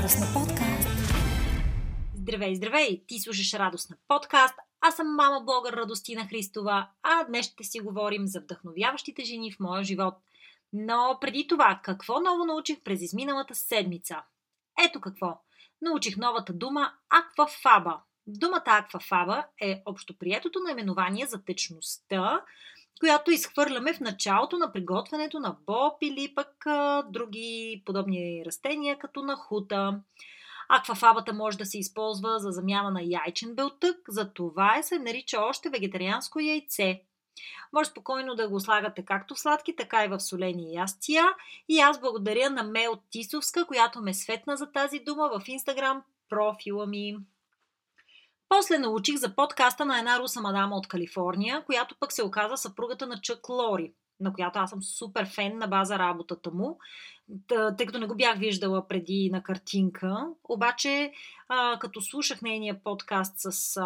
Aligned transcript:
Радостна 0.00 0.26
подкаст. 0.34 0.88
Здравей, 2.14 2.54
здравей! 2.54 3.04
Ти 3.06 3.18
слушаш 3.18 3.54
Радостна 3.54 3.96
подкаст. 4.08 4.54
Аз 4.80 4.96
съм 4.96 5.14
мама 5.14 5.40
блогър 5.44 5.72
Радостина 5.72 6.26
Христова, 6.26 6.88
а 7.02 7.24
днес 7.24 7.46
ще 7.46 7.64
си 7.64 7.80
говорим 7.80 8.26
за 8.26 8.40
вдъхновяващите 8.40 9.24
жени 9.24 9.52
в 9.52 9.60
моя 9.60 9.84
живот. 9.84 10.14
Но 10.72 11.18
преди 11.20 11.46
това, 11.46 11.80
какво 11.82 12.20
ново 12.20 12.44
научих 12.44 12.80
през 12.80 13.02
изминалата 13.02 13.54
седмица? 13.54 14.22
Ето 14.84 15.00
какво. 15.00 15.40
Научих 15.82 16.16
новата 16.16 16.52
дума 16.52 16.92
аквафаба. 17.10 18.00
Думата 18.26 18.62
аквафаба 18.66 19.44
е 19.60 19.82
общоприетото 19.86 20.60
наименование 20.60 21.26
за 21.26 21.44
течността, 21.44 22.44
която 23.00 23.30
изхвърляме 23.30 23.94
в 23.94 24.00
началото 24.00 24.58
на 24.58 24.72
приготвянето 24.72 25.40
на 25.40 25.56
боб 25.66 25.92
или 26.00 26.34
пък 26.34 26.66
а, 26.66 27.02
други 27.02 27.82
подобни 27.86 28.42
растения, 28.46 28.98
като 28.98 29.22
на 29.22 29.36
хута. 29.36 30.00
Аквафабата 30.68 31.32
може 31.32 31.58
да 31.58 31.66
се 31.66 31.78
използва 31.78 32.38
за 32.38 32.50
замяна 32.50 32.90
на 32.90 33.00
яйчен 33.02 33.54
белтък, 33.54 33.96
за 34.08 34.32
това 34.32 34.82
се 34.82 34.98
нарича 34.98 35.40
още 35.40 35.70
вегетарианско 35.70 36.40
яйце. 36.40 37.02
Може 37.72 37.90
спокойно 37.90 38.34
да 38.34 38.48
го 38.48 38.60
слагате 38.60 39.04
както 39.04 39.34
в 39.34 39.40
сладки, 39.40 39.76
така 39.76 40.04
и 40.04 40.08
в 40.08 40.20
солени 40.20 40.74
ястия. 40.74 41.24
И 41.68 41.80
аз 41.80 42.00
благодаря 42.00 42.50
на 42.50 42.62
Мел 42.62 42.98
Тисовска, 43.10 43.66
която 43.66 44.02
ме 44.02 44.14
светна 44.14 44.56
за 44.56 44.72
тази 44.72 44.98
дума 44.98 45.30
в 45.38 45.48
инстаграм 45.48 46.02
профила 46.28 46.86
ми. 46.86 47.16
После 48.56 48.78
научих 48.78 49.16
за 49.16 49.34
подкаста 49.34 49.84
на 49.84 49.98
една 49.98 50.18
руса 50.18 50.40
мадама 50.40 50.76
от 50.76 50.88
Калифорния, 50.88 51.64
която 51.64 51.96
пък 52.00 52.12
се 52.12 52.24
оказа 52.24 52.56
съпругата 52.56 53.06
на 53.06 53.20
Чък 53.20 53.48
Лори, 53.48 53.92
на 54.20 54.32
която 54.32 54.58
аз 54.58 54.70
съм 54.70 54.82
супер 54.82 55.26
фен 55.34 55.58
на 55.58 55.66
база 55.66 55.98
работата 55.98 56.50
му, 56.50 56.78
тъй 57.48 57.86
като 57.86 57.98
не 57.98 58.06
го 58.06 58.16
бях 58.16 58.38
виждала 58.38 58.88
преди 58.88 59.30
на 59.32 59.42
картинка. 59.42 60.26
Обаче, 60.44 61.12
като 61.80 62.00
слушах 62.00 62.42
нейния 62.42 62.82
подкаст 62.84 63.34
с 63.36 63.80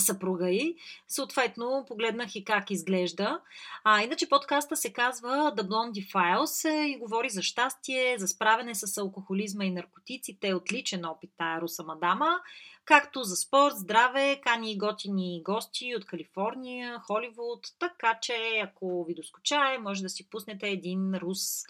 съпруга 0.00 0.50
й. 0.50 0.76
Съответно, 1.08 1.84
погледнах 1.88 2.36
и 2.36 2.44
как 2.44 2.70
изглежда. 2.70 3.40
А, 3.84 4.02
иначе 4.02 4.28
подкаста 4.28 4.76
се 4.76 4.92
казва 4.92 5.28
The 5.56 5.62
Blondie 5.62 6.12
Files 6.12 6.84
и 6.84 6.98
говори 6.98 7.30
за 7.30 7.42
щастие, 7.42 8.18
за 8.18 8.28
справяне 8.28 8.74
с 8.74 8.98
алкохолизма 8.98 9.64
и 9.64 9.70
наркотиците. 9.70 10.54
Отличен 10.54 11.04
опит 11.04 11.30
тая 11.36 11.60
руса 11.60 11.82
мадама 11.82 12.40
както 12.84 13.22
за 13.22 13.36
спорт, 13.36 13.74
здраве, 13.76 14.40
кани 14.42 14.72
и 14.72 14.78
готини 14.78 15.42
гости 15.44 15.96
от 15.96 16.06
Калифорния, 16.06 16.98
Холивуд, 16.98 17.66
така 17.78 18.18
че 18.22 18.60
ако 18.64 19.04
ви 19.04 19.14
доскочае, 19.14 19.78
може 19.78 20.02
да 20.02 20.08
си 20.08 20.30
пуснете 20.30 20.68
един 20.68 21.14
рус 21.14 21.62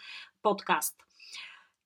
подкаст. 0.42 0.96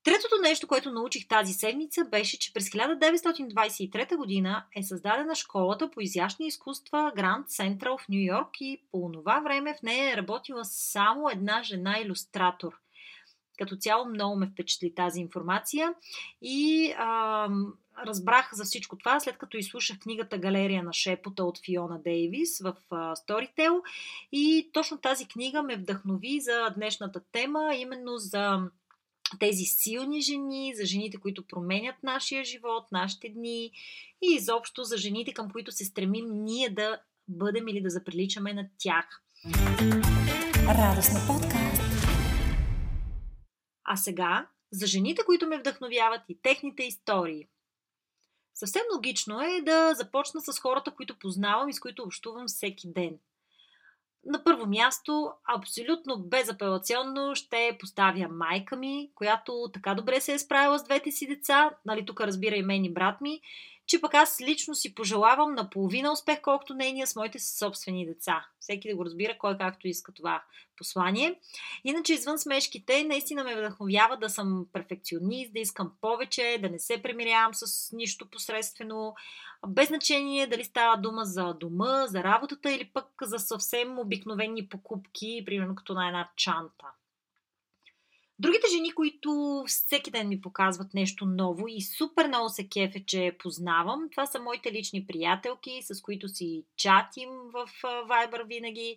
Третото 0.05 0.35
нещо, 0.43 0.67
което 0.67 0.93
научих 0.93 1.29
тази 1.29 1.53
седмица, 1.53 2.05
беше, 2.05 2.39
че 2.39 2.53
през 2.53 2.71
1923 2.71 4.17
година 4.17 4.65
е 4.77 4.83
създадена 4.83 5.35
школата 5.35 5.91
по 5.91 6.01
изящни 6.01 6.47
изкуства 6.47 7.13
Гранд 7.17 7.49
Централ 7.49 7.99
в 7.99 8.09
Нью 8.09 8.21
Йорк 8.21 8.61
и 8.61 8.83
по 8.93 9.11
това 9.13 9.41
време 9.41 9.75
в 9.79 9.83
нея 9.83 10.13
е 10.13 10.17
работила 10.17 10.65
само 10.65 11.29
една 11.29 11.63
жена 11.63 11.99
иллюстратор. 12.01 12.73
Като 13.59 13.77
цяло 13.77 14.05
много 14.05 14.37
ме 14.37 14.47
впечатли 14.47 14.95
тази 14.95 15.21
информация 15.21 15.95
и 16.43 16.93
а, 16.99 17.49
разбрах 18.07 18.51
за 18.53 18.65
всичко 18.65 18.99
това, 18.99 19.21
след 19.21 19.39
като 19.39 19.57
изслушах 19.57 19.99
книгата 19.99 20.39
Галерия 20.39 20.83
на 20.83 20.93
шепота 20.93 21.45
от 21.45 21.59
Фиона 21.65 21.99
Дейвис 21.99 22.61
в 22.61 22.75
Storytel 22.91 23.81
и 24.33 24.71
точно 24.73 24.99
тази 24.99 25.29
книга 25.29 25.63
ме 25.63 25.77
вдъхнови 25.77 26.41
за 26.41 26.71
днешната 26.77 27.21
тема, 27.33 27.75
именно 27.75 28.17
за 28.17 28.71
тези 29.39 29.65
силни 29.65 30.21
жени, 30.21 30.75
за 30.77 30.85
жените, 30.85 31.17
които 31.17 31.47
променят 31.47 31.97
нашия 32.03 32.45
живот, 32.45 32.85
нашите 32.93 33.29
дни 33.29 33.71
и 34.23 34.35
изобщо 34.35 34.85
за 34.85 34.97
жените, 34.97 35.33
към 35.33 35.51
които 35.51 35.73
се 35.73 35.85
стремим 35.85 36.27
ние 36.31 36.71
да 36.71 37.01
бъдем 37.29 37.69
или 37.69 37.83
да 37.83 37.91
заприличаме 37.91 38.55
на 38.55 38.69
тях. 38.79 39.23
Радостна 40.69 41.21
подкаст. 41.27 41.83
А 43.85 43.97
сега 43.97 44.49
за 44.73 44.87
жените, 44.87 45.23
които 45.27 45.47
ме 45.47 45.59
вдъхновяват 45.59 46.21
и 46.29 46.39
техните 46.43 46.83
истории. 46.83 47.49
Съвсем 48.55 48.83
логично 48.95 49.41
е 49.41 49.63
да 49.63 49.95
започна 49.95 50.41
с 50.41 50.59
хората, 50.59 50.91
които 50.91 51.19
познавам 51.19 51.69
и 51.69 51.73
с 51.73 51.81
които 51.81 52.03
общувам 52.03 52.47
всеки 52.47 52.93
ден. 52.93 53.19
На 54.27 54.45
първо 54.45 54.67
място, 54.67 55.33
абсолютно 55.59 56.19
безапелационно 56.19 57.35
ще 57.35 57.77
поставя 57.81 58.29
майка 58.31 58.77
ми, 58.77 59.11
която 59.15 59.71
така 59.73 59.95
добре 59.95 60.21
се 60.21 60.33
е 60.33 60.39
справила 60.39 60.79
с 60.79 60.85
двете 60.85 61.11
си 61.11 61.27
деца, 61.27 61.71
нали 61.87 62.07
тук 62.07 62.21
разбира 62.21 62.57
и 62.57 62.63
мен 62.63 62.85
и 62.85 62.93
брат 62.93 63.21
ми, 63.21 63.41
че 63.87 64.01
пък 64.01 64.15
аз 64.15 64.41
лично 64.41 64.75
си 64.75 64.95
пожелавам 64.95 65.55
наполовина 65.55 66.13
успех, 66.13 66.41
колкото 66.43 66.75
нейния 66.75 67.07
с 67.07 67.17
моите 67.17 67.39
собствени 67.39 68.07
деца. 68.07 68.47
Всеки 68.61 68.89
да 68.89 68.97
го 68.97 69.05
разбира 69.05 69.39
кой 69.39 69.59
както 69.59 69.89
иска 69.89 70.13
това 70.13 70.43
послание. 70.77 71.41
Иначе 71.85 72.15
извън 72.15 72.39
смешките, 72.39 73.05
наистина 73.05 73.45
ме 73.45 73.57
вдъхновява 73.57 74.17
да 74.17 74.29
съм 74.29 74.67
перфекционист, 74.73 75.53
да 75.53 75.61
искам 75.61 75.93
повече, 76.01 76.59
да 76.61 76.71
не 76.71 76.79
се 76.79 77.03
премирявам 77.03 77.55
с 77.55 77.93
нищо 77.93 78.31
посредствено, 78.31 79.15
без 79.69 79.89
значение 79.89 80.47
дали 80.47 80.65
става 80.65 80.97
дума 80.97 81.25
за 81.25 81.55
дома, 81.55 82.07
за 82.07 82.25
работата 82.25 82.73
или 82.73 82.91
пък 82.95 83.07
за 83.23 83.39
съвсем 83.39 83.99
обикновени 83.99 84.69
покупки, 84.69 85.43
примерно 85.47 85.75
като 85.75 85.95
на 85.95 86.07
една 86.07 86.31
чанта. 86.37 86.87
Другите 88.45 88.67
жени, 88.73 88.93
които 88.93 89.65
всеки 89.67 90.11
ден 90.11 90.29
ми 90.29 90.41
показват 90.41 90.95
нещо 90.95 91.27
ново 91.27 91.69
и 91.69 91.83
супер 91.83 92.29
много 92.29 92.49
се 92.49 92.69
кефе, 92.69 93.05
че 93.07 93.37
познавам, 93.39 94.09
това 94.11 94.27
са 94.27 94.41
моите 94.41 94.73
лични 94.73 95.07
приятелки, 95.07 95.81
с 95.83 96.03
които 96.03 96.29
си 96.29 96.65
чатим 96.77 97.29
в 97.31 97.69
Viber 97.83 98.47
винаги. 98.47 98.97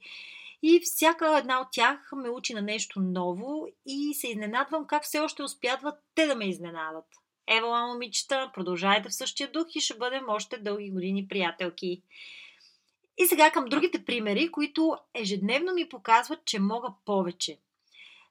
И 0.64 0.80
всяка 0.84 1.38
една 1.38 1.62
от 1.62 1.68
тях 1.72 2.10
ме 2.16 2.30
учи 2.30 2.54
на 2.54 2.62
нещо 2.62 3.00
ново 3.00 3.68
и 3.86 4.14
се 4.14 4.28
изненадвам 4.28 4.88
как 4.88 5.04
все 5.04 5.20
още 5.20 5.44
успяват 5.44 5.96
те 6.16 6.28
да 6.28 6.36
ме 6.36 6.50
изненадат. 6.50 7.06
Ева, 7.48 7.88
момичета, 7.88 8.52
продължайте 8.54 9.10
в 9.10 9.16
същия 9.16 9.52
дух 9.52 9.68
и 9.76 9.82
ще 9.82 9.98
бъдем 9.98 10.24
още 10.28 10.58
дълги 10.58 10.92
години 10.92 11.28
приятелки. 11.28 12.02
И 13.18 13.26
сега 13.26 13.52
към 13.52 13.66
другите 13.66 14.06
примери, 14.06 14.52
които 14.52 14.98
ежедневно 15.14 15.74
ми 15.74 15.90
показват, 15.90 16.46
че 16.46 16.60
мога 16.60 16.94
повече– 17.06 17.58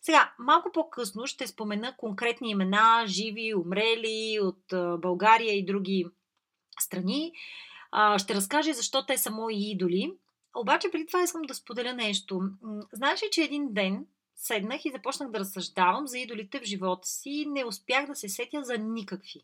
сега, 0.03 0.35
малко 0.39 0.73
по-късно 0.73 1.27
ще 1.27 1.47
спомена 1.47 1.97
конкретни 1.97 2.51
имена, 2.51 3.05
живи, 3.07 3.55
умрели 3.55 4.39
от 4.41 4.65
България 5.01 5.55
и 5.59 5.65
други 5.65 6.07
страни. 6.81 7.33
Ще 8.17 8.35
разкажа 8.35 8.73
защо 8.73 9.07
те 9.07 9.19
са 9.19 9.31
мои 9.31 9.71
идоли. 9.71 10.15
Обаче 10.57 10.91
преди 10.91 11.07
това 11.07 11.23
искам 11.23 11.43
да 11.43 11.55
споделя 11.55 11.93
нещо. 11.93 12.41
Знаеш 12.93 13.23
ли, 13.23 13.27
че 13.33 13.43
един 13.43 13.73
ден 13.73 14.07
седнах 14.37 14.85
и 14.85 14.91
започнах 14.91 15.31
да 15.31 15.39
разсъждавам 15.39 16.07
за 16.07 16.19
идолите 16.19 16.61
в 16.61 16.65
живота 16.65 17.09
си 17.09 17.31
и 17.31 17.47
не 17.47 17.65
успях 17.65 18.07
да 18.07 18.15
се 18.15 18.29
сетя 18.29 18.65
за 18.65 18.79
никакви. 18.79 19.41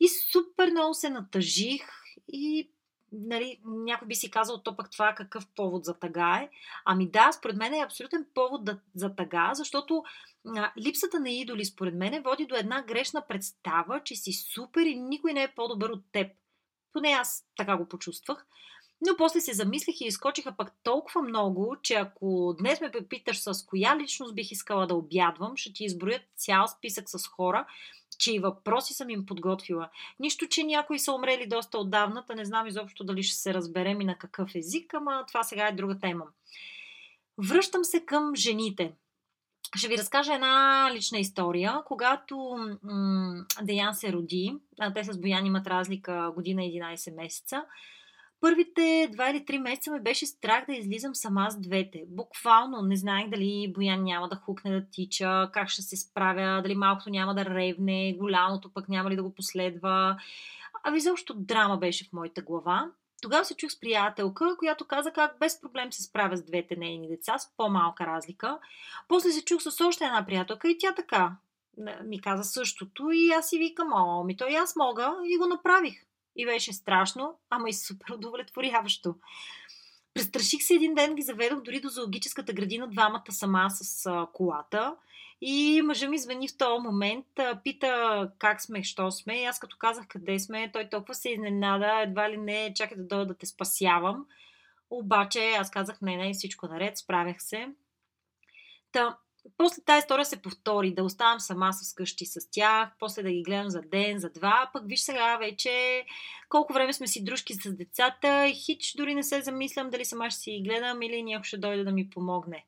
И 0.00 0.08
супер 0.32 0.70
много 0.70 0.94
се 0.94 1.10
натъжих 1.10 1.82
и 2.28 2.70
нали, 3.12 3.60
някой 3.64 4.08
би 4.08 4.14
си 4.14 4.30
казал, 4.30 4.58
то 4.58 4.76
пък 4.76 4.90
това 4.90 5.14
какъв 5.16 5.46
повод 5.46 5.84
за 5.84 5.94
тъга 5.94 6.40
е. 6.42 6.48
Ами 6.84 7.10
да, 7.10 7.32
според 7.32 7.56
мен 7.56 7.74
е 7.74 7.84
абсолютен 7.84 8.26
повод 8.34 8.64
да, 8.64 8.78
за 8.94 9.16
тъга, 9.16 9.50
защото 9.54 10.04
а, 10.46 10.72
липсата 10.78 11.20
на 11.20 11.30
идоли, 11.30 11.64
според 11.64 11.94
мен, 11.94 12.22
води 12.22 12.46
до 12.46 12.54
една 12.54 12.82
грешна 12.82 13.22
представа, 13.28 14.00
че 14.04 14.16
си 14.16 14.32
супер 14.32 14.82
и 14.82 15.00
никой 15.00 15.32
не 15.32 15.42
е 15.42 15.54
по-добър 15.56 15.90
от 15.90 16.04
теб. 16.12 16.32
Поне 16.92 17.08
аз 17.08 17.44
така 17.56 17.76
го 17.76 17.88
почувствах. 17.88 18.46
Но 19.06 19.16
после 19.16 19.40
се 19.40 19.52
замислих 19.52 20.00
и 20.00 20.04
изкочиха 20.04 20.54
пък 20.56 20.72
толкова 20.82 21.22
много, 21.22 21.76
че 21.82 21.94
ако 21.94 22.54
днес 22.58 22.80
ме 22.80 22.90
попиташ 22.90 23.40
с 23.40 23.66
коя 23.66 23.96
личност 23.96 24.34
бих 24.34 24.50
искала 24.50 24.86
да 24.86 24.94
обядвам, 24.94 25.56
ще 25.56 25.72
ти 25.72 25.84
изброя 25.84 26.22
цял 26.36 26.68
списък 26.68 27.10
с 27.10 27.26
хора, 27.26 27.66
че 28.22 28.34
и 28.34 28.38
въпроси 28.38 28.94
съм 28.94 29.10
им 29.10 29.26
подготвила. 29.26 29.90
Нищо, 30.20 30.46
че 30.48 30.64
някои 30.64 30.98
са 30.98 31.12
умрели 31.12 31.46
доста 31.46 31.78
отдавна, 31.78 32.24
да 32.26 32.34
не 32.34 32.44
знам 32.44 32.66
изобщо 32.66 33.04
дали 33.04 33.22
ще 33.22 33.36
се 33.36 33.54
разберем 33.54 34.00
и 34.00 34.04
на 34.04 34.18
какъв 34.18 34.54
език, 34.54 34.94
ама 34.94 35.24
това 35.28 35.42
сега 35.42 35.68
е 35.68 35.72
друга 35.72 35.98
тема. 35.98 36.24
Връщам 37.38 37.84
се 37.84 38.04
към 38.04 38.36
жените. 38.36 38.92
Ще 39.76 39.88
ви 39.88 39.98
разкажа 39.98 40.34
една 40.34 40.90
лична 40.94 41.18
история. 41.18 41.82
Когато 41.86 42.36
м- 42.82 43.44
Деян 43.62 43.94
се 43.94 44.12
роди, 44.12 44.56
а 44.80 44.92
те 44.92 45.04
с 45.04 45.18
Боян 45.18 45.46
имат 45.46 45.66
разлика 45.66 46.32
година 46.34 46.64
и 46.64 46.80
11 46.80 47.16
месеца, 47.16 47.64
Първите 48.42 49.08
два 49.12 49.30
или 49.30 49.44
три 49.44 49.58
месеца 49.58 49.90
ме 49.90 50.00
беше 50.00 50.26
страх 50.26 50.66
да 50.66 50.72
излизам 50.72 51.14
сама 51.14 51.50
с 51.50 51.60
двете. 51.60 52.04
Буквално 52.08 52.82
не 52.82 52.96
знаех 52.96 53.28
дали 53.28 53.72
Боян 53.74 54.02
няма 54.02 54.28
да 54.28 54.36
хукне 54.36 54.70
да 54.70 54.86
тича, 54.90 55.50
как 55.52 55.68
ще 55.68 55.82
се 55.82 55.96
справя, 55.96 56.62
дали 56.62 56.74
малкото 56.74 57.10
няма 57.10 57.34
да 57.34 57.44
ревне, 57.44 58.16
голямото 58.18 58.72
пък 58.74 58.88
няма 58.88 59.10
ли 59.10 59.16
да 59.16 59.22
го 59.22 59.34
последва. 59.34 60.16
А 60.84 60.96
изобщо 60.96 61.34
драма 61.34 61.76
беше 61.76 62.04
в 62.04 62.12
моята 62.12 62.42
глава. 62.42 62.90
Тогава 63.22 63.44
се 63.44 63.56
чух 63.56 63.70
с 63.70 63.80
приятелка, 63.80 64.56
която 64.58 64.84
каза 64.84 65.10
как 65.10 65.38
без 65.40 65.60
проблем 65.60 65.92
се 65.92 66.02
справя 66.02 66.36
с 66.36 66.44
двете 66.44 66.76
нейни 66.76 67.08
деца, 67.08 67.38
с 67.38 67.56
по-малка 67.56 68.06
разлика. 68.06 68.58
После 69.08 69.30
се 69.30 69.44
чух 69.44 69.62
с 69.62 69.80
още 69.80 70.04
една 70.04 70.26
приятелка 70.26 70.68
и 70.68 70.78
тя 70.78 70.94
така. 70.94 71.36
ми 72.04 72.20
каза 72.20 72.44
същото 72.44 73.10
и 73.10 73.30
аз 73.30 73.48
си 73.48 73.58
викам, 73.58 73.92
о, 73.92 74.24
ми 74.24 74.36
то 74.36 74.46
и 74.48 74.54
аз 74.54 74.76
мога 74.76 75.14
и 75.24 75.38
го 75.38 75.46
направих. 75.46 76.04
И 76.36 76.46
беше 76.46 76.72
страшно, 76.72 77.38
ама 77.50 77.68
и 77.68 77.72
супер 77.72 78.14
удовлетворяващо. 78.14 79.14
Престраших 80.14 80.62
се 80.62 80.74
един 80.74 80.94
ден, 80.94 81.14
ги 81.14 81.22
заведох 81.22 81.62
дори 81.62 81.80
до 81.80 81.88
зоологическата 81.88 82.52
градина, 82.52 82.88
двамата 82.88 83.32
сама 83.32 83.70
с 83.70 84.06
а, 84.06 84.26
колата. 84.32 84.96
И 85.40 85.82
мъжа 85.84 86.08
ми 86.08 86.18
звъни 86.18 86.48
в 86.48 86.56
този 86.56 86.82
момент, 86.82 87.26
а, 87.38 87.60
пита 87.64 88.30
как 88.38 88.62
сме, 88.62 88.82
що 88.82 89.10
сме. 89.10 89.42
И 89.42 89.44
аз 89.44 89.58
като 89.58 89.76
казах 89.76 90.06
къде 90.08 90.38
сме, 90.38 90.72
той 90.72 90.88
толкова 90.88 91.14
се 91.14 91.30
изненада, 91.30 92.00
едва 92.02 92.30
ли 92.30 92.36
не, 92.36 92.74
чакай 92.74 92.96
да 92.96 93.04
дойда 93.04 93.26
да 93.26 93.34
те 93.34 93.46
спасявам. 93.46 94.26
Обаче 94.90 95.50
аз 95.58 95.70
казах, 95.70 96.00
не, 96.02 96.16
не, 96.16 96.32
всичко 96.32 96.66
наред, 96.66 96.98
справях 96.98 97.42
се. 97.42 97.68
Та, 98.92 99.18
после 99.56 99.82
тази 99.82 99.98
история 99.98 100.24
се 100.24 100.42
повтори, 100.42 100.94
да 100.94 101.04
оставам 101.04 101.40
сама 101.40 101.72
с 101.72 101.94
къщи 101.94 102.26
с 102.26 102.50
тях, 102.50 102.88
после 102.98 103.22
да 103.22 103.30
ги 103.30 103.42
гледам 103.42 103.70
за 103.70 103.80
ден, 103.80 104.18
за 104.18 104.30
два, 104.30 104.70
пък 104.72 104.82
виж 104.86 105.00
сега 105.00 105.36
вече 105.36 106.04
колко 106.48 106.72
време 106.72 106.92
сме 106.92 107.06
си 107.06 107.24
дружки 107.24 107.54
с 107.54 107.76
децата 107.76 108.46
и 108.46 108.54
хич 108.54 108.94
дори 108.96 109.14
не 109.14 109.22
се 109.22 109.42
замислям 109.42 109.90
дали 109.90 110.04
сама 110.04 110.30
ще 110.30 110.40
си 110.40 110.50
ги 110.50 110.68
гледам 110.68 111.02
или 111.02 111.22
някой 111.22 111.44
ще 111.44 111.58
дойде 111.58 111.84
да 111.84 111.92
ми 111.92 112.10
помогне. 112.10 112.66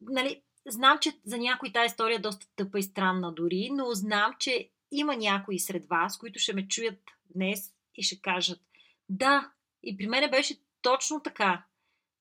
Нали, 0.00 0.42
знам, 0.66 0.98
че 0.98 1.12
за 1.24 1.38
някой 1.38 1.72
тази 1.72 1.86
история 1.86 2.16
е 2.16 2.18
доста 2.18 2.46
тъпа 2.56 2.78
и 2.78 2.82
странна 2.82 3.34
дори, 3.34 3.68
но 3.72 3.84
знам, 3.92 4.32
че 4.38 4.70
има 4.92 5.16
някои 5.16 5.58
сред 5.58 5.86
вас, 5.86 6.18
които 6.18 6.38
ще 6.38 6.52
ме 6.52 6.68
чуят 6.68 6.98
днес 7.34 7.60
и 7.94 8.02
ще 8.02 8.20
кажат 8.20 8.60
да, 9.08 9.50
и 9.82 9.96
при 9.96 10.06
мен 10.06 10.30
беше 10.30 10.54
точно 10.82 11.22
така. 11.22 11.64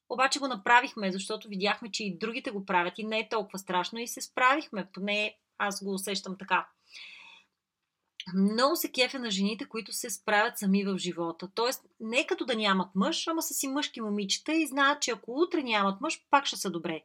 Обаче 0.10 0.40
го 0.40 0.48
направихме, 0.48 1.12
защото 1.12 1.48
видяхме, 1.48 1.92
че 1.92 2.04
и 2.04 2.18
другите 2.18 2.52
го 2.52 2.66
правят 2.66 3.00
и 3.00 3.04
не 3.04 3.20
е 3.20 3.30
толкова 3.30 3.60
страшно 3.60 4.00
и 4.00 4.08
се 4.08 4.22
справихме. 4.22 4.88
Поне 4.94 5.38
аз 5.58 5.84
го 5.84 5.94
усещам 5.94 6.36
така. 6.38 6.68
Много 8.36 8.76
се 8.76 8.92
кефя 8.92 9.20
на 9.20 9.32
жените, 9.32 9.66
които 9.66 9.94
се 9.94 10.10
справят 10.10 10.58
сами 10.58 10.84
в 10.84 10.98
живота. 10.98 11.50
Тоест, 11.56 11.86
не 12.00 12.28
като 12.28 12.46
да 12.46 12.56
нямат 12.56 12.96
мъж, 12.96 13.28
ама 13.28 13.42
са 13.42 13.54
си 13.54 13.68
мъжки 13.68 14.02
момичета 14.02 14.54
и 14.54 14.68
знаят, 14.68 15.02
че 15.02 15.12
ако 15.12 15.42
утре 15.42 15.64
нямат 15.64 16.02
мъж, 16.02 16.22
пак 16.32 16.46
ще 16.46 16.58
са 16.58 16.72
добре. 16.72 17.04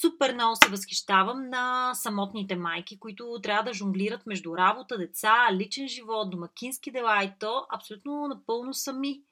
Супер 0.00 0.34
много 0.34 0.56
се 0.56 0.70
възхищавам 0.70 1.48
на 1.48 1.94
самотните 1.94 2.56
майки, 2.56 2.98
които 2.98 3.40
трябва 3.42 3.62
да 3.62 3.74
жонглират 3.74 4.26
между 4.26 4.56
работа, 4.56 4.98
деца, 4.98 5.48
личен 5.52 5.88
живот, 5.88 6.30
домакински 6.30 6.90
дела 6.90 7.24
и 7.24 7.32
то 7.40 7.66
абсолютно 7.70 8.28
напълно 8.28 8.74
сами. 8.74 9.22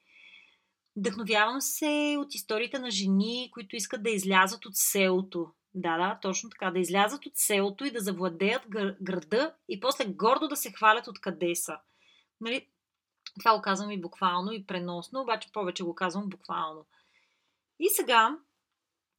Вдъхновявам 0.97 1.61
се 1.61 2.15
от 2.19 2.35
историите 2.35 2.79
на 2.79 2.91
жени, 2.91 3.49
които 3.53 3.75
искат 3.75 4.03
да 4.03 4.09
излязат 4.09 4.65
от 4.65 4.75
селото. 4.75 5.51
Да, 5.73 5.97
да, 5.97 6.19
точно 6.21 6.49
така. 6.49 6.71
Да 6.71 6.79
излязат 6.79 7.25
от 7.25 7.33
селото 7.35 7.85
и 7.85 7.91
да 7.91 7.99
завладеят 7.99 8.61
града 9.01 9.53
и 9.69 9.79
после 9.79 10.05
гордо 10.05 10.47
да 10.47 10.55
се 10.55 10.71
хвалят 10.71 11.07
откъде 11.07 11.55
са. 11.55 11.77
Нали? 12.41 12.67
Това 13.39 13.55
го 13.55 13.61
казвам 13.61 13.91
и 13.91 14.01
буквално, 14.01 14.51
и 14.51 14.65
преносно, 14.65 15.21
обаче 15.21 15.51
повече 15.53 15.83
го 15.83 15.95
казвам 15.95 16.29
буквално. 16.29 16.85
И 17.79 17.89
сега 17.89 18.37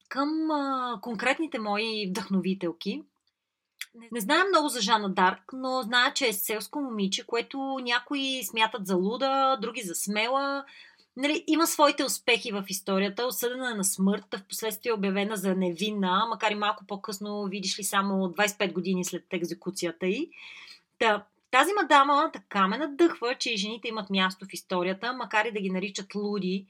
към 0.08 0.50
а, 0.50 0.99
конкретните 1.02 1.58
мои 1.58 2.06
вдъхновителки. 2.11 3.02
Не, 3.94 4.08
не 4.12 4.20
знам 4.20 4.49
много 4.49 4.69
за 4.69 4.81
Жана 4.81 5.14
Дарк, 5.14 5.52
но 5.52 5.82
зная, 5.82 6.14
че 6.14 6.28
е 6.28 6.32
селско 6.32 6.81
момиче, 6.81 7.26
което 7.26 7.58
някои 7.82 8.44
смятат 8.44 8.87
за 8.87 8.96
луда, 8.96 9.58
други 9.61 9.82
за 9.82 9.94
смела, 9.94 10.64
нали, 11.16 11.44
има 11.46 11.66
своите 11.66 12.04
успехи 12.04 12.52
в 12.52 12.64
историята, 12.68 13.26
осъдена 13.26 13.74
на 13.74 13.84
смърт, 13.84 14.24
в 14.34 14.48
последствие 14.48 14.92
обявена 14.92 15.36
за 15.36 15.54
невинна, 15.54 16.26
макар 16.28 16.50
и 16.50 16.54
малко 16.54 16.86
по-късно, 16.86 17.44
видиш 17.44 17.78
ли, 17.78 17.84
само 17.84 18.14
25 18.14 18.72
години 18.72 19.04
след 19.04 19.24
екзекуцията 19.32 20.06
й. 20.06 20.30
Та, 20.98 21.26
тази 21.50 21.70
мадама 21.82 22.30
така 22.32 22.68
ме 22.68 22.78
надъхва, 22.78 23.34
че 23.34 23.52
и 23.52 23.56
жените 23.56 23.88
имат 23.88 24.10
място 24.10 24.44
в 24.44 24.52
историята, 24.52 25.12
макар 25.12 25.44
и 25.44 25.52
да 25.52 25.60
ги 25.60 25.70
наричат 25.70 26.14
луди, 26.14 26.66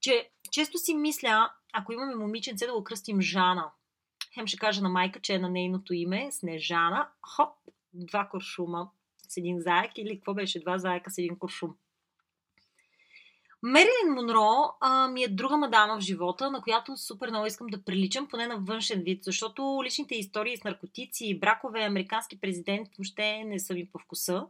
че 0.00 0.28
често 0.50 0.78
си 0.78 0.94
мисля, 0.94 1.50
ако 1.72 1.92
имаме 1.92 2.14
момиченце, 2.14 2.66
да 2.66 2.72
го 2.72 2.84
кръстим 2.84 3.20
Жана. 3.20 3.70
Хем 4.34 4.46
ще 4.46 4.56
кажа 4.56 4.82
на 4.82 4.88
майка, 4.88 5.20
че 5.20 5.34
е 5.34 5.38
на 5.38 5.50
нейното 5.50 5.94
име, 5.94 6.28
Снежана. 6.32 7.08
Хоп, 7.22 7.48
два 7.94 8.28
куршума 8.30 8.90
с 9.28 9.36
един 9.36 9.60
заек 9.60 9.90
или 9.96 10.16
какво 10.16 10.34
беше, 10.34 10.60
два 10.60 10.78
заека 10.78 11.10
с 11.10 11.18
един 11.18 11.38
куршум. 11.38 11.74
Мерилин 13.62 14.14
Монро 14.14 14.74
а, 14.80 15.08
ми 15.08 15.22
е 15.22 15.28
друга 15.28 15.56
мадама 15.56 15.96
в 15.96 16.00
живота, 16.00 16.50
на 16.50 16.62
която 16.62 16.96
супер 16.96 17.28
много 17.28 17.46
искам 17.46 17.66
да 17.66 17.84
приличам, 17.84 18.28
поне 18.28 18.46
на 18.46 18.56
външен 18.56 19.02
вид, 19.02 19.24
защото 19.24 19.82
личните 19.84 20.14
истории 20.14 20.56
с 20.56 20.64
наркотици, 20.64 21.38
бракове, 21.38 21.80
американски 21.80 22.40
президент 22.40 22.88
въобще 22.98 23.44
не 23.44 23.58
са 23.58 23.74
ми 23.74 23.86
по 23.86 23.98
вкуса. 23.98 24.46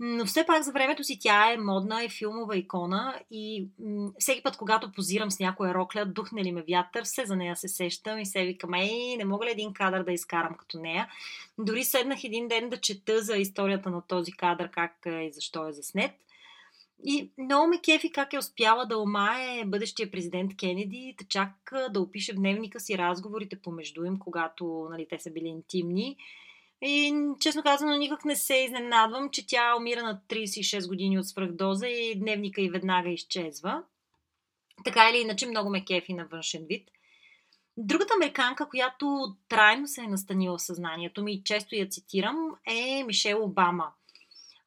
Но 0.00 0.26
все 0.26 0.46
пак 0.46 0.62
за 0.62 0.72
времето 0.72 1.04
си 1.04 1.18
тя 1.20 1.52
е 1.52 1.56
модна, 1.56 2.04
е 2.04 2.08
филмова 2.08 2.56
икона 2.56 3.20
и 3.30 3.68
м- 3.78 4.10
всеки 4.18 4.42
път, 4.42 4.56
когато 4.56 4.92
позирам 4.92 5.30
с 5.30 5.38
някоя 5.38 5.74
рокля, 5.74 6.04
духне 6.04 6.44
ли 6.44 6.52
ме 6.52 6.64
вятър, 6.68 7.04
все 7.04 7.26
за 7.26 7.36
нея 7.36 7.56
се 7.56 7.68
сещам 7.68 8.18
и 8.18 8.26
се 8.26 8.44
викам, 8.44 8.74
ей, 8.74 9.16
не 9.16 9.24
мога 9.24 9.46
ли 9.46 9.50
един 9.50 9.72
кадър 9.72 10.02
да 10.02 10.12
изкарам 10.12 10.54
като 10.58 10.78
нея. 10.78 11.08
Дори 11.58 11.84
седнах 11.84 12.24
един 12.24 12.48
ден 12.48 12.68
да 12.68 12.80
чета 12.80 13.22
за 13.22 13.36
историята 13.36 13.90
на 13.90 14.02
този 14.06 14.32
кадър, 14.32 14.70
как 14.70 14.92
и 15.06 15.30
защо 15.32 15.68
е 15.68 15.72
заснет– 15.72 16.12
и 17.04 17.30
много 17.38 17.66
ме 17.66 17.80
кефи 17.80 18.12
как 18.12 18.32
е 18.32 18.38
успяла 18.38 18.86
да 18.86 18.98
омае 18.98 19.64
бъдещия 19.66 20.10
президент 20.10 20.56
Кенеди, 20.56 21.14
да 21.18 21.24
чак 21.28 21.72
да 21.90 22.00
опише 22.00 22.32
в 22.32 22.36
дневника 22.36 22.80
си 22.80 22.98
разговорите 22.98 23.60
помежду 23.60 24.04
им, 24.04 24.18
когато 24.18 24.88
нали, 24.90 25.06
те 25.10 25.18
са 25.18 25.30
били 25.30 25.46
интимни. 25.46 26.16
И 26.82 27.14
честно 27.40 27.62
казано, 27.62 27.96
никак 27.96 28.24
не 28.24 28.36
се 28.36 28.54
изненадвам, 28.54 29.30
че 29.30 29.46
тя 29.46 29.76
умира 29.76 30.02
на 30.02 30.20
36 30.28 30.88
години 30.88 31.18
от 31.18 31.28
свръхдоза 31.28 31.88
и 31.88 32.18
дневника 32.18 32.60
и 32.60 32.70
веднага 32.70 33.10
изчезва. 33.10 33.82
Така 34.84 35.10
или 35.10 35.18
иначе, 35.18 35.46
много 35.46 35.70
ме 35.70 35.84
кефи 35.84 36.14
на 36.14 36.26
външен 36.26 36.64
вид. 36.68 36.88
Другата 37.76 38.14
американка, 38.14 38.68
която 38.68 39.36
трайно 39.48 39.86
се 39.86 40.00
е 40.00 40.08
настанила 40.08 40.58
в 40.58 40.62
съзнанието 40.62 41.22
ми 41.22 41.32
и 41.32 41.44
често 41.44 41.74
я 41.74 41.88
цитирам, 41.88 42.36
е 42.66 43.04
Мишел 43.04 43.44
Обама– 43.44 43.92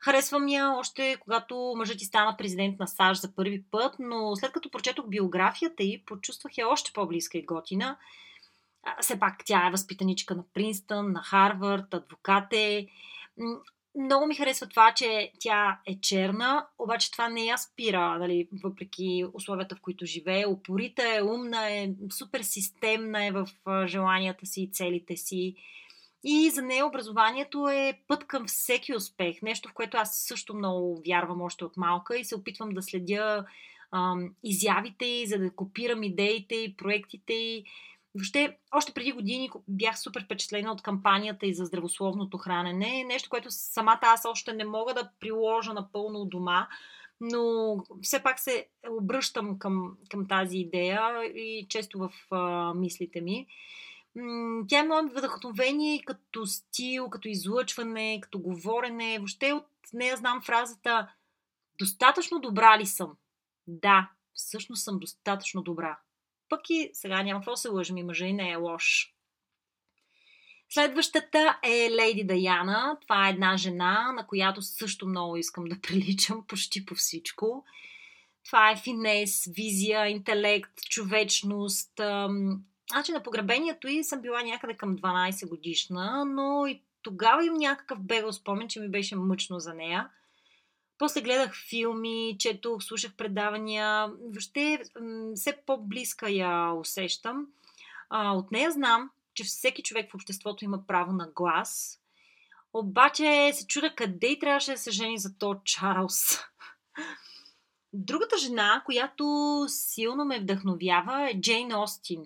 Харесвам 0.05 0.47
я 0.47 0.71
още 0.71 1.17
когато 1.19 1.73
мъжът 1.77 1.97
ти 1.97 2.05
стана 2.05 2.37
президент 2.37 2.79
на 2.79 2.87
САЩ 2.87 3.21
за 3.21 3.35
първи 3.35 3.63
път, 3.71 3.95
но 3.99 4.35
след 4.35 4.51
като 4.51 4.71
прочетох 4.71 5.07
биографията 5.07 5.83
й, 5.83 6.03
почувствах 6.05 6.57
я 6.57 6.67
още 6.67 6.91
по-близка 6.93 7.37
и 7.37 7.45
готина. 7.45 7.97
Все 9.01 9.19
пак 9.19 9.33
тя 9.45 9.67
е 9.67 9.71
възпитаничка 9.71 10.35
на 10.35 10.43
Принстън, 10.53 11.11
на 11.11 11.23
Харвард, 11.23 11.93
адвокат 11.93 12.53
е. 12.53 12.87
Много 13.99 14.25
ми 14.25 14.35
харесва 14.35 14.67
това, 14.67 14.93
че 14.93 15.31
тя 15.39 15.79
е 15.85 15.99
черна, 16.01 16.67
обаче 16.79 17.11
това 17.11 17.29
не 17.29 17.45
я 17.45 17.57
спира, 17.57 18.17
нали, 18.19 18.47
въпреки 18.63 19.25
условията, 19.33 19.75
в 19.75 19.81
които 19.81 20.05
живее. 20.05 20.45
Опорита 20.45 21.15
е, 21.15 21.21
умна 21.21 21.71
е, 21.71 21.89
супер 22.11 22.41
системна 22.41 23.25
е 23.25 23.31
в 23.31 23.47
желанията 23.87 24.45
си 24.45 24.61
и 24.61 24.71
целите 24.71 25.17
си. 25.17 25.55
И 26.27 26.49
за 26.49 26.61
нея 26.61 26.85
образованието 26.85 27.67
е 27.67 27.99
път 28.07 28.27
към 28.27 28.47
всеки 28.47 28.95
успех. 28.95 29.41
Нещо, 29.41 29.69
в 29.69 29.73
което 29.73 29.97
аз 29.97 30.17
също 30.17 30.55
много 30.55 31.01
вярвам 31.07 31.41
още 31.41 31.65
от 31.65 31.77
малка 31.77 32.17
и 32.17 32.25
се 32.25 32.35
опитвам 32.35 32.69
да 32.69 32.81
следя 32.81 33.45
ам, 33.91 34.29
изявите 34.43 35.05
й, 35.05 35.25
за 35.25 35.37
да 35.37 35.51
копирам 35.51 36.03
идеите 36.03 36.55
и 36.55 36.77
проектите 36.77 37.33
й. 37.33 37.63
Въобще, 38.15 38.57
още 38.75 38.93
преди 38.93 39.11
години 39.11 39.49
бях 39.67 39.99
супер 39.99 40.23
впечатлена 40.23 40.71
от 40.71 40.81
кампанията 40.81 41.45
и 41.45 41.53
за 41.53 41.65
здравословното 41.65 42.37
хранене. 42.37 43.03
Нещо, 43.07 43.29
което 43.29 43.51
самата 43.51 43.99
аз 44.01 44.25
още 44.25 44.53
не 44.53 44.65
мога 44.65 44.93
да 44.93 45.09
приложа 45.19 45.73
напълно 45.73 46.19
у 46.19 46.25
дома, 46.25 46.67
но 47.21 47.75
все 48.01 48.23
пак 48.23 48.39
се 48.39 48.67
обръщам 48.89 49.59
към, 49.59 49.97
към 50.09 50.27
тази 50.27 50.57
идея 50.57 51.23
и 51.23 51.65
често 51.69 51.99
в 51.99 52.11
а, 52.31 52.73
мислите 52.73 53.21
ми 53.21 53.47
тя 54.67 54.79
е 54.79 54.83
много 54.83 55.09
вдъхновение 55.09 56.03
като 56.05 56.45
стил, 56.45 57.09
като 57.09 57.27
излъчване, 57.27 58.19
като 58.21 58.39
говорене. 58.39 59.17
Въобще 59.17 59.53
от 59.53 59.67
нея 59.93 60.17
знам 60.17 60.41
фразата 60.41 61.07
Достатъчно 61.79 62.39
добра 62.39 62.79
ли 62.79 62.85
съм? 62.85 63.17
Да, 63.67 64.09
всъщност 64.33 64.83
съм 64.83 64.99
достатъчно 64.99 65.61
добра. 65.61 65.99
Пък 66.49 66.69
и 66.69 66.89
сега 66.93 67.23
няма 67.23 67.39
какво 67.39 67.55
се 67.55 67.69
лъжим 67.69 67.97
и 67.97 68.03
мъжа 68.03 68.25
и 68.25 68.33
не 68.33 68.51
е 68.51 68.55
лош. 68.55 69.13
Следващата 70.69 71.59
е 71.63 71.89
Лейди 71.91 72.23
Даяна. 72.23 72.97
Това 73.01 73.27
е 73.27 73.29
една 73.29 73.57
жена, 73.57 74.11
на 74.11 74.27
която 74.27 74.61
също 74.61 75.07
много 75.07 75.37
искам 75.37 75.63
да 75.63 75.81
приличам 75.81 76.43
почти 76.47 76.85
по 76.85 76.95
всичко. 76.95 77.65
Това 78.45 78.71
е 78.71 78.77
финес, 78.77 79.49
визия, 79.55 80.07
интелект, 80.07 80.81
човечност, 80.89 82.01
Значи 82.91 83.11
на 83.11 83.23
погребението 83.23 83.87
и 83.87 84.03
съм 84.03 84.21
била 84.21 84.43
някъде 84.43 84.73
към 84.73 84.97
12 84.97 85.49
годишна, 85.49 86.25
но 86.25 86.67
и 86.67 86.81
тогава 87.01 87.45
имам 87.45 87.59
някакъв 87.59 87.99
бегал 87.99 88.33
спомен, 88.33 88.67
че 88.67 88.79
ми 88.79 88.89
беше 88.89 89.15
мъчно 89.15 89.59
за 89.59 89.73
нея. 89.73 90.09
После 90.97 91.21
гледах 91.21 91.55
филми, 91.69 92.35
четох, 92.39 92.83
слушах 92.83 93.15
предавания. 93.15 94.07
Въобще 94.07 94.81
все 95.35 95.57
по-близка 95.65 96.29
я 96.29 96.73
усещам. 96.73 97.47
От 98.11 98.51
нея 98.51 98.71
знам, 98.71 99.09
че 99.33 99.43
всеки 99.43 99.83
човек 99.83 100.11
в 100.11 100.15
обществото 100.15 100.65
има 100.65 100.87
право 100.87 101.11
на 101.11 101.27
глас 101.35 101.99
Обаче 102.77 103.51
се 103.53 103.67
чуда 103.67 103.95
къде 103.95 104.27
и 104.27 104.39
трябваше 104.39 104.71
да 104.71 104.77
се 104.77 104.91
жени 104.91 105.17
за 105.17 105.37
то 105.37 105.55
Чарлз. 105.63 106.39
Другата 107.93 108.37
жена, 108.37 108.83
която 108.85 109.65
силно 109.67 110.25
ме 110.25 110.39
вдъхновява 110.39 111.29
е 111.29 111.41
Джейн 111.41 111.75
Остин. 111.75 112.25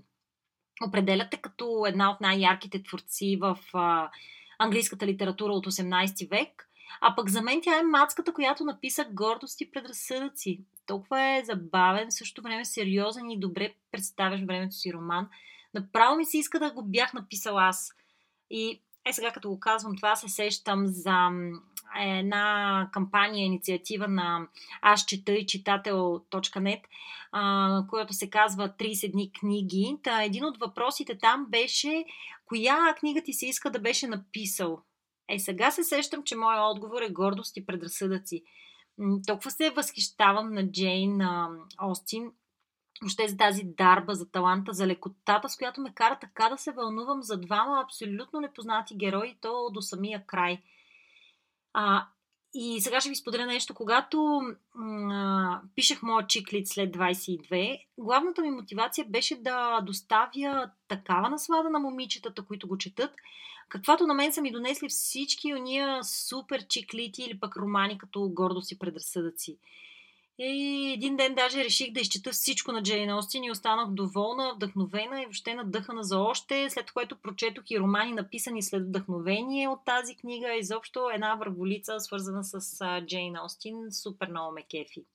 Определяте 0.88 1.38
като 1.38 1.86
една 1.88 2.12
от 2.12 2.22
най-ярките 2.22 2.84
творци 2.84 3.38
в 3.42 3.58
а, 3.74 4.10
английската 4.60 5.08
литература 5.08 5.54
от 5.54 5.68
18 5.68 6.30
век. 6.30 6.70
А 7.02 7.16
пък 7.16 7.30
за 7.30 7.42
мен 7.42 7.62
тя 7.64 7.80
е 7.80 7.84
мацката, 7.84 8.34
която 8.34 8.64
написа 8.64 9.06
гордост 9.12 9.62
и 9.62 9.72
предразсъдъци. 9.72 10.62
Толкова 10.86 11.22
е 11.22 11.44
забавен, 11.46 12.10
в 12.10 12.14
същото 12.14 12.42
време 12.42 12.66
сериозен 12.66 13.30
и 13.30 13.40
добре 13.40 13.74
представяш 13.92 14.42
времето 14.42 14.76
си 14.76 14.94
роман. 14.94 15.30
Направо 15.74 16.16
ми 16.16 16.26
се 16.26 16.38
иска 16.38 16.60
да 16.60 16.72
го 16.72 16.84
бях 16.84 17.14
написал 17.14 17.60
аз. 17.60 17.92
И 18.50 18.82
е 19.06 19.14
сега 19.14 19.32
като 19.32 19.50
го 19.50 19.60
казвам 19.60 19.96
това, 19.96 20.16
се 20.16 20.30
сещам 20.30 20.88
за 20.88 21.30
една 22.00 22.90
кампания, 22.94 23.46
инициатива 23.46 24.08
на 24.08 24.48
аз 24.82 25.06
чета 25.06 25.34
и 25.34 25.46
читател.net, 25.46 26.82
която 27.90 28.14
се 28.14 28.30
казва 28.30 28.70
30 28.70 29.12
дни 29.12 29.32
книги. 29.32 29.98
Та 30.04 30.24
един 30.24 30.46
от 30.46 30.58
въпросите 30.58 31.18
там 31.18 31.46
беше 31.50 32.06
коя 32.46 32.96
книга 33.00 33.22
ти 33.22 33.34
се 33.34 33.46
иска 33.46 33.72
да 33.72 33.80
беше 33.80 34.08
написал? 34.08 34.82
Е, 35.30 35.40
сега 35.40 35.72
се 35.72 35.84
сещам, 35.84 36.24
че 36.24 36.36
моят 36.36 36.76
отговор 36.76 37.02
е 37.02 37.10
гордост 37.10 37.58
и 37.58 37.66
предразсъдъци. 37.66 38.44
Толкова 39.28 39.52
се 39.52 39.70
възхищавам 39.70 40.54
на 40.54 40.72
Джейн 40.72 41.22
Остин, 41.82 42.32
въобще 43.02 43.28
за 43.28 43.38
тази 43.38 43.64
дарба, 43.64 44.14
за 44.14 44.32
таланта, 44.32 44.74
за 44.74 44.88
лекотата, 44.88 45.50
с 45.50 45.58
която 45.58 45.82
ме 45.82 45.94
кара 45.94 46.18
така 46.22 46.50
да 46.50 46.58
се 46.58 46.72
вълнувам 46.72 47.22
за 47.22 47.38
двама 47.38 47.82
абсолютно 47.84 48.40
непознати 48.40 48.96
герои, 48.98 49.38
то 49.42 49.70
до 49.74 49.82
самия 49.82 50.26
край. 50.26 50.62
А, 51.74 52.08
и 52.54 52.82
сега 52.82 53.00
ще 53.00 53.10
ви 53.10 53.16
споделя 53.16 53.46
нещо. 53.46 53.74
Когато 53.74 54.42
а, 54.76 55.62
пишех 55.76 56.04
моят 56.04 56.30
чиклит 56.30 56.68
след 56.68 56.96
22, 56.96 57.86
главната 57.98 58.42
ми 58.42 58.52
мотивация 58.52 59.06
беше 59.10 59.36
да 59.36 59.82
доставя 59.82 60.72
такава 60.88 61.30
наслада 61.30 61.70
на 61.70 61.80
момичетата, 61.80 62.46
които 62.46 62.68
го 62.68 62.78
четат, 62.78 63.12
каквато 63.70 64.08
на 64.08 64.14
мен 64.14 64.34
са 64.34 64.42
ми 64.42 64.52
донесли 64.52 64.90
всички 64.90 65.54
уния 65.54 66.04
супер 66.04 66.68
чиклити 66.68 67.24
или 67.24 67.40
пък 67.40 67.58
романи 67.58 67.98
като 67.98 68.30
гордост 68.30 68.72
и 68.72 68.80
предразсъдъци. 68.80 69.58
И 70.42 70.92
един 70.94 71.18
ден 71.18 71.36
даже 71.36 71.64
реших 71.64 71.94
да 71.94 72.00
изчета 72.00 72.32
всичко 72.32 72.72
на 72.72 72.84
Джейн 72.84 73.14
Остин 73.14 73.44
и 73.44 73.52
останах 73.52 73.90
доволна, 73.90 74.54
вдъхновена 74.56 75.22
и 75.22 75.26
въобще 75.26 75.56
надъхана 75.56 76.04
за 76.04 76.20
още, 76.20 76.70
след 76.70 76.92
което 76.92 77.22
прочетох 77.22 77.64
и 77.70 77.80
романи 77.80 78.14
написани 78.14 78.64
след 78.64 78.88
вдъхновение 78.88 79.68
от 79.68 79.86
тази 79.86 80.16
книга. 80.16 80.54
Изобщо 80.54 81.10
една 81.14 81.36
върволица, 81.36 82.00
свързана 82.00 82.44
с 82.44 82.80
Джейн 83.08 83.38
Остин, 83.46 83.76
супер 83.92 84.30
много 84.30 84.54
ме 84.54 84.64
кефи. 84.64 85.06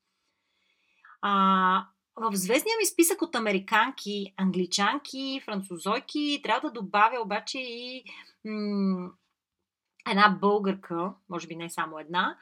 А, 1.23 1.87
в 2.17 2.37
звездния 2.37 2.77
ми 2.81 2.87
списък 2.87 3.23
от 3.23 3.35
американки, 3.35 4.35
англичанки, 4.37 5.43
французойки 5.45 6.41
трябва 6.43 6.69
да 6.69 6.81
добавя 6.81 7.21
обаче 7.21 7.59
и 7.59 8.05
една 10.11 10.29
българка, 10.41 11.13
може 11.31 11.47
би 11.47 11.57
не 11.57 11.71
само 11.71 11.99
една. 11.99 12.37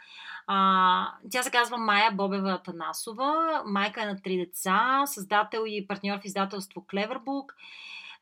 А, 0.46 1.12
тя 1.30 1.42
се 1.42 1.50
казва 1.50 1.76
Майя 1.76 2.10
Бобева 2.12 2.62
Танасова, 2.64 3.62
майка 3.66 4.02
е 4.02 4.06
на 4.06 4.22
три 4.22 4.36
деца, 4.36 5.02
създател 5.06 5.64
и 5.66 5.86
партньор 5.86 6.18
в 6.18 6.24
издателство 6.24 6.86
Cleverbook. 6.92 7.46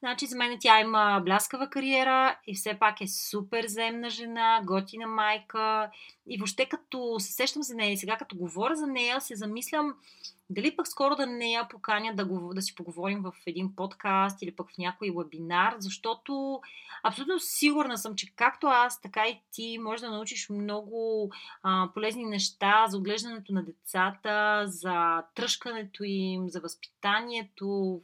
Значи 0.00 0.26
за 0.26 0.36
мен 0.36 0.58
тя 0.60 0.80
има 0.80 1.20
бляскава 1.24 1.70
кариера 1.70 2.38
и 2.46 2.54
все 2.54 2.78
пак 2.78 3.00
е 3.00 3.08
супер 3.08 3.66
земна 3.66 4.10
жена, 4.10 4.60
готина 4.64 5.06
майка. 5.06 5.90
И 6.26 6.38
въобще 6.38 6.66
като 6.66 7.16
се 7.18 7.32
сещам 7.32 7.62
за 7.62 7.74
нея 7.74 7.92
и 7.92 7.96
сега 7.96 8.16
като 8.16 8.36
говоря 8.36 8.76
за 8.76 8.86
нея, 8.86 9.20
се 9.20 9.36
замислям 9.36 9.94
дали 10.50 10.76
пък 10.76 10.88
скоро 10.88 11.16
да 11.16 11.26
не 11.26 11.52
я 11.52 11.68
поканя 11.68 12.14
да, 12.14 12.24
го, 12.24 12.54
да 12.54 12.62
си 12.62 12.74
поговорим 12.74 13.22
в 13.22 13.32
един 13.46 13.76
подкаст 13.76 14.42
или 14.42 14.56
пък 14.56 14.70
в 14.70 14.78
някой 14.78 15.12
вебинар, 15.18 15.74
защото 15.78 16.60
абсолютно 17.02 17.38
сигурна 17.38 17.98
съм, 17.98 18.14
че 18.16 18.34
както 18.36 18.66
аз, 18.66 19.00
така 19.00 19.28
и 19.28 19.40
ти 19.52 19.78
може 19.78 20.02
да 20.02 20.10
научиш 20.10 20.48
много 20.48 21.30
а, 21.62 21.88
полезни 21.94 22.24
неща 22.24 22.86
за 22.88 22.96
отглеждането 22.96 23.52
на 23.52 23.64
децата, 23.64 24.64
за 24.66 25.22
тръжкането 25.34 26.04
им, 26.04 26.48
за 26.48 26.60
възпитанието. 26.60 28.00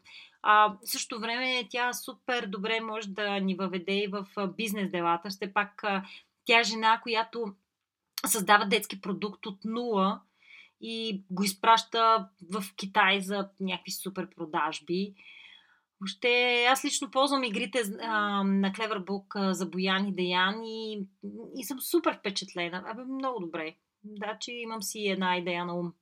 А, 0.49 0.77
в 1.15 1.21
време 1.21 1.69
тя 1.71 1.93
супер 1.93 2.47
добре 2.47 2.81
може 2.81 3.09
да 3.09 3.41
ни 3.41 3.55
въведе 3.55 3.93
и 3.93 4.07
в 4.07 4.27
бизнес 4.57 4.91
делата. 4.91 5.29
Все 5.29 5.53
пак 5.53 5.85
тя 6.45 6.61
е 6.61 6.65
жена, 6.65 7.01
която 7.03 7.55
създава 8.27 8.65
детски 8.65 9.01
продукт 9.01 9.47
от 9.47 9.65
нула 9.65 10.21
и 10.81 11.23
го 11.31 11.45
изпраща 11.45 12.29
в 12.53 12.65
Китай 12.77 13.21
за 13.21 13.49
някакви 13.61 13.91
супер 13.91 14.29
продажби. 14.37 15.15
Въобще, 16.01 16.65
аз 16.71 16.85
лично 16.85 17.11
ползвам 17.11 17.45
игрите 17.45 17.83
а, 18.03 18.45
на 18.45 18.73
Cleverbook 18.73 19.51
за 19.51 19.67
Боян 19.67 20.07
и 20.07 20.13
Деян 20.13 20.65
и, 20.65 21.07
и 21.57 21.65
съм 21.65 21.81
супер 21.81 22.19
впечатлена. 22.19 22.85
Абе, 22.87 23.05
много 23.05 23.41
добре. 23.41 23.75
Да, 24.05 24.37
че 24.41 24.53
имам 24.53 24.83
си 24.83 25.09
една 25.09 25.37
идея 25.37 25.65
на 25.65 25.75
ум. 25.75 25.93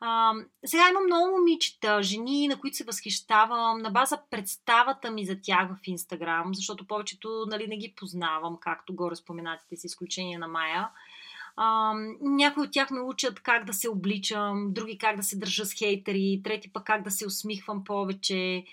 А, 0.00 0.34
сега 0.64 0.88
имам 0.90 1.04
много 1.04 1.36
момичета, 1.36 2.02
жени, 2.02 2.48
на 2.48 2.60
които 2.60 2.76
се 2.76 2.84
възхищавам, 2.84 3.78
на 3.78 3.90
база 3.90 4.18
представата 4.30 5.10
ми 5.10 5.26
за 5.26 5.36
тях 5.42 5.68
в 5.68 5.86
Инстаграм, 5.86 6.54
защото 6.54 6.86
повечето 6.86 7.44
нали, 7.48 7.66
не 7.66 7.76
ги 7.76 7.94
познавам, 7.96 8.58
както 8.60 8.94
горе 8.94 9.16
споменатите 9.16 9.76
с 9.76 9.84
изключение 9.84 10.38
на 10.38 10.48
Майя. 10.48 10.88
А, 11.56 11.94
някои 12.20 12.62
от 12.62 12.72
тях 12.72 12.90
ме 12.90 13.00
учат 13.00 13.40
как 13.40 13.64
да 13.64 13.72
се 13.72 13.88
обличам, 13.88 14.72
други 14.72 14.98
как 14.98 15.16
да 15.16 15.22
се 15.22 15.38
държа 15.38 15.64
с 15.64 15.72
хейтери, 15.72 16.40
трети 16.44 16.72
пък 16.72 16.84
как 16.84 17.02
да 17.02 17.10
се 17.10 17.26
усмихвам 17.26 17.84
повече. 17.84 18.64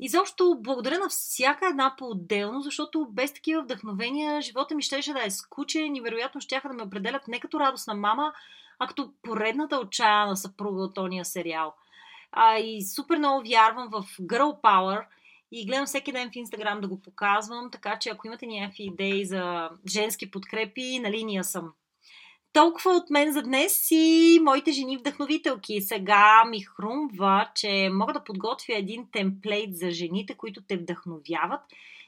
Изобщо 0.00 0.56
благодаря 0.60 0.98
на 0.98 1.08
всяка 1.08 1.66
една 1.66 1.94
по-отделно, 1.98 2.60
защото 2.60 3.06
без 3.10 3.32
такива 3.32 3.62
вдъхновения 3.62 4.40
живота 4.40 4.74
ми 4.74 4.82
щеше 4.82 5.12
да 5.12 5.24
е 5.24 5.30
скучен 5.30 5.96
и 5.96 6.00
вероятно 6.00 6.40
ще 6.40 6.60
да 6.64 6.74
ме 6.74 6.82
определят 6.82 7.28
не 7.28 7.40
като 7.40 7.60
радостна 7.60 7.94
мама, 7.94 8.32
като 8.78 9.12
поредната 9.22 9.76
отчаяна 9.76 10.36
съпруга 10.36 10.82
от 10.82 10.94
тония 10.94 11.24
сериал. 11.24 11.74
А, 12.32 12.58
и 12.58 12.82
супер 12.82 13.18
много 13.18 13.48
вярвам 13.48 13.88
в 13.92 14.02
Girl 14.20 14.60
Power 14.62 15.04
и 15.52 15.66
гледам 15.66 15.86
всеки 15.86 16.12
ден 16.12 16.30
в 16.30 16.36
Инстаграм 16.36 16.80
да 16.80 16.88
го 16.88 17.02
показвам, 17.02 17.70
така 17.70 17.98
че 17.98 18.10
ако 18.10 18.26
имате 18.26 18.46
някакви 18.46 18.84
идеи 18.84 19.24
за 19.24 19.70
женски 19.88 20.30
подкрепи, 20.30 20.98
на 20.98 21.10
линия 21.10 21.44
съм. 21.44 21.72
Толкова 22.52 22.90
от 22.90 23.10
мен 23.10 23.32
за 23.32 23.42
днес 23.42 23.90
и 23.90 24.40
моите 24.42 24.72
жени 24.72 24.96
вдъхновителки. 24.96 25.80
Сега 25.80 26.44
ми 26.44 26.60
хрумва, 26.60 27.50
че 27.54 27.88
мога 27.92 28.12
да 28.12 28.24
подготвя 28.24 28.76
един 28.76 29.06
темплейт 29.12 29.76
за 29.76 29.90
жените, 29.90 30.34
които 30.34 30.62
те 30.62 30.76
вдъхновяват 30.76 31.60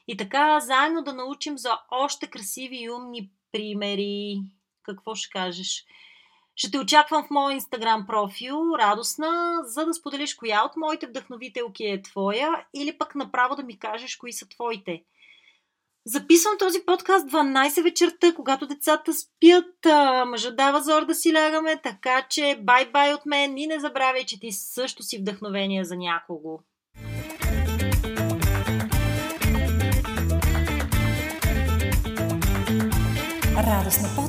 и 0.07 0.17
така 0.17 0.59
заедно 0.59 1.03
да 1.03 1.13
научим 1.13 1.57
за 1.57 1.79
още 1.91 2.27
красиви 2.27 2.77
и 2.77 2.89
умни 2.89 3.29
примери. 3.51 4.41
Какво 4.83 5.15
ще 5.15 5.29
кажеш? 5.29 5.85
Ще 6.57 6.71
те 6.71 6.79
очаквам 6.79 7.23
в 7.23 7.29
моя 7.29 7.53
инстаграм 7.53 8.05
профил, 8.07 8.75
радостна, 8.79 9.59
за 9.63 9.85
да 9.85 9.93
споделиш 9.93 10.35
коя 10.35 10.63
от 10.63 10.77
моите 10.77 11.07
вдъхновителки 11.07 11.83
е 11.83 12.01
твоя 12.01 12.65
или 12.73 12.97
пък 12.97 13.15
направо 13.15 13.55
да 13.55 13.63
ми 13.63 13.79
кажеш 13.79 14.15
кои 14.15 14.33
са 14.33 14.49
твоите– 14.49 15.03
Записвам 16.07 16.57
този 16.59 16.79
подкаст 16.85 17.27
12 17.27 17.83
вечерта, 17.83 18.33
когато 18.35 18.67
децата 18.67 19.13
спят, 19.13 19.85
а, 19.85 20.25
мъжът 20.25 20.55
дава 20.55 20.81
зор 20.81 21.05
да 21.05 21.15
си 21.15 21.33
лягаме, 21.33 21.81
така 21.83 22.25
че 22.29 22.59
бай-бай 22.61 23.13
от 23.13 23.25
мен 23.25 23.57
и 23.57 23.67
не 23.67 23.79
забравяй, 23.79 24.25
че 24.25 24.39
ти 24.39 24.51
също 24.51 25.03
си 25.03 25.17
вдъхновение 25.17 25.85
за 25.85 25.95
някого. 25.95 26.59
Радостна 33.57 34.26